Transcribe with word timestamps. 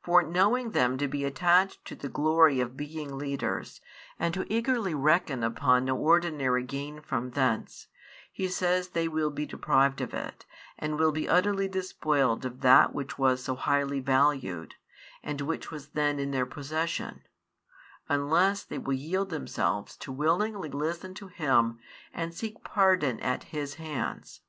For 0.00 0.22
knowing 0.22 0.70
them 0.70 0.96
to 0.98 1.08
be 1.08 1.24
attached 1.24 1.84
to 1.86 1.96
the 1.96 2.08
glory 2.08 2.60
of 2.60 2.76
being 2.76 3.18
leaders, 3.18 3.80
and 4.16 4.32
to 4.32 4.46
eagerly 4.48 4.94
reckon 4.94 5.42
upon 5.42 5.86
no 5.86 5.96
ordinary 5.96 6.62
gain 6.62 7.00
from 7.00 7.30
thence, 7.32 7.88
He 8.30 8.46
says 8.46 8.90
they 8.90 9.08
will 9.08 9.30
be 9.32 9.44
deprived 9.44 10.00
of 10.00 10.14
it, 10.14 10.46
and 10.78 10.96
will 11.00 11.10
be 11.10 11.28
utterly 11.28 11.66
despoiled 11.66 12.44
of 12.44 12.60
that 12.60 12.94
which 12.94 13.18
was 13.18 13.42
so 13.42 13.56
highly 13.56 13.98
valued, 13.98 14.76
and 15.20 15.40
which 15.40 15.72
was 15.72 15.88
then 15.88 16.20
in 16.20 16.30
their 16.30 16.46
possession; 16.46 17.22
unless 18.08 18.62
they 18.62 18.78
will 18.78 18.94
yield 18.94 19.30
themselves 19.30 19.96
to 19.96 20.12
willingly 20.12 20.70
listen 20.70 21.12
to 21.14 21.26
Him, 21.26 21.80
and 22.14 22.32
seek 22.32 22.62
pardon 22.62 23.18
at 23.18 23.42
His 23.50 23.74
hands. 23.74 24.42